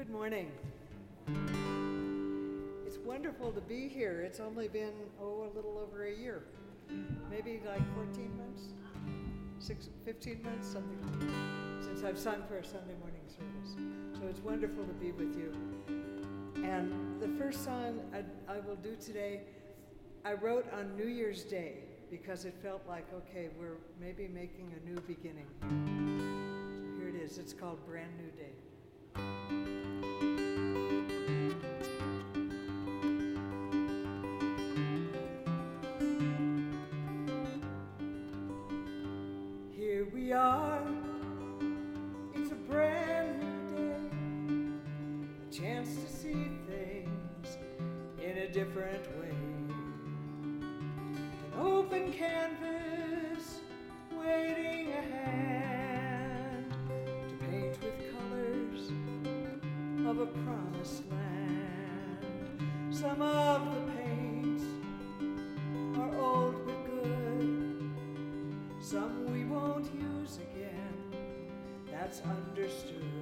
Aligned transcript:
Good 0.00 0.08
morning. 0.08 0.50
It's 2.86 2.96
wonderful 3.04 3.52
to 3.52 3.60
be 3.60 3.86
here. 3.86 4.22
It's 4.22 4.40
only 4.40 4.66
been, 4.66 4.94
oh, 5.20 5.50
a 5.52 5.54
little 5.54 5.76
over 5.76 6.06
a 6.06 6.16
year. 6.16 6.44
Maybe 7.30 7.60
like 7.66 7.82
14 7.94 8.30
months? 8.38 8.62
Six, 9.58 9.90
15 10.06 10.42
months, 10.42 10.68
something 10.68 10.98
like 11.02 11.20
that, 11.20 11.84
since 11.84 12.02
I've 12.02 12.18
sung 12.18 12.42
for 12.48 12.56
a 12.56 12.64
Sunday 12.64 12.94
morning 12.98 13.20
service. 13.28 13.76
So 14.18 14.26
it's 14.26 14.40
wonderful 14.40 14.86
to 14.86 14.92
be 14.94 15.12
with 15.12 15.36
you. 15.36 15.52
And 16.64 17.20
the 17.20 17.28
first 17.38 17.62
song 17.62 18.00
I, 18.14 18.24
I 18.50 18.60
will 18.60 18.76
do 18.76 18.96
today, 18.96 19.42
I 20.24 20.32
wrote 20.32 20.66
on 20.72 20.96
New 20.96 21.08
Year's 21.08 21.44
Day 21.44 21.74
because 22.10 22.46
it 22.46 22.54
felt 22.62 22.80
like, 22.88 23.06
okay, 23.12 23.50
we're 23.58 23.76
maybe 24.00 24.28
making 24.28 24.72
a 24.80 24.88
new 24.88 24.98
beginning. 25.02 25.44
So 25.60 26.98
here 26.98 27.10
it 27.10 27.22
is. 27.22 27.36
It's 27.36 27.52
called 27.52 27.86
Brand 27.86 28.12
New 28.16 28.30
Day. 28.30 29.59
Here 40.00 40.08
we 40.14 40.32
are, 40.32 40.80
it's 42.34 42.50
a 42.52 42.54
brand 42.54 43.38
new 43.38 43.68
day, 43.76 43.96
a 45.46 45.52
chance 45.52 45.94
to 45.94 46.08
see 46.10 46.48
things 46.66 47.58
in 48.18 48.38
a 48.38 48.48
different 48.48 49.04
way. 49.18 49.34
An 50.52 51.52
open 51.60 52.14
canvas 52.14 53.60
waiting 54.10 54.90
a 54.92 55.02
hand 55.02 56.74
to 57.28 57.34
paint 57.50 57.76
with 57.82 57.98
colors 58.14 58.90
of 60.08 60.18
a 60.18 60.26
promised 60.28 61.02
land. 61.10 62.24
Some 62.88 63.20
of 63.20 63.66
the 63.74 63.82
paints 63.92 64.64
are 65.98 66.18
old 66.18 66.54
but 66.64 66.86
good. 66.86 67.90
Some 68.80 69.19
that's 72.10 72.22
understood. 72.26 73.19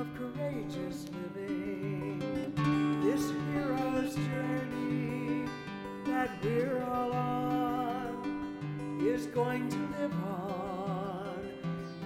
Of 0.00 0.08
courageous 0.14 1.04
living. 1.12 2.18
This 3.02 3.30
hero's 3.52 4.14
journey 4.14 5.44
that 6.06 6.30
we're 6.42 6.82
all 6.84 7.12
on 7.12 8.98
is 9.02 9.26
going 9.26 9.68
to 9.68 9.76
live 9.98 10.14
on 10.24 11.38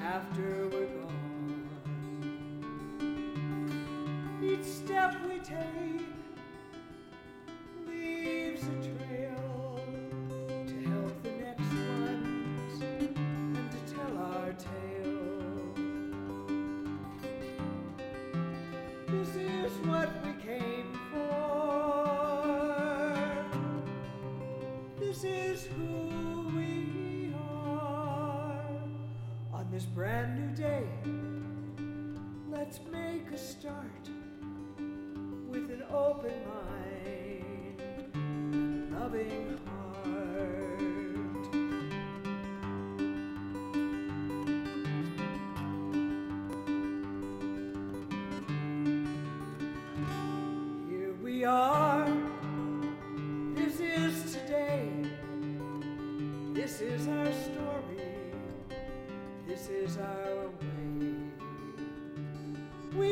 after 0.03 0.67
we're 0.73 0.87
gone. 0.87 1.69
Each 4.43 4.65
step 4.65 5.15
we 5.29 5.39
take 5.39 6.04
this 29.75 29.87
brand 29.87 30.39
new 30.39 30.55
day, 30.55 30.85
let's 32.49 32.79
make 32.93 33.29
a 33.33 33.37
start 33.37 34.09
with 35.49 35.69
an 35.69 35.83
open 35.93 36.31
mind, 36.47 37.83
loving 38.93 39.59
heart. 39.67 40.79
Here 50.89 51.15
we 51.21 51.45
are. 51.45 51.84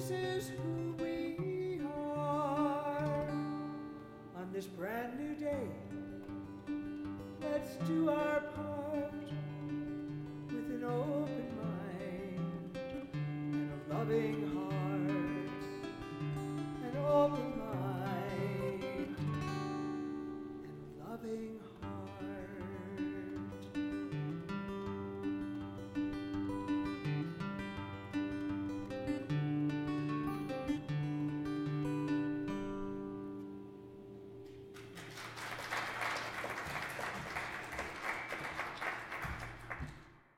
This 0.00 0.12
is 0.12 0.48
who 0.48 0.94
we 1.04 1.78
are 1.84 3.28
on 4.34 4.50
this 4.50 4.64
brand 4.64 5.18
new 5.20 5.34
day. 5.34 5.68
Let's 7.42 7.76
do 7.86 8.08
our 8.08 8.40
part 8.40 9.12
with 10.46 10.70
an 10.70 10.84
open 10.84 11.48
mind 11.60 12.78
and 13.12 13.70
a 13.72 13.94
loving. 13.94 14.39